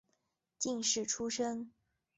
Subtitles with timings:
[0.57, 1.71] 进士出身。